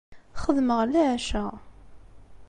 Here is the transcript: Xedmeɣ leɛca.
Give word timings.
Xedmeɣ 0.41 0.79
leɛca. 0.93 1.45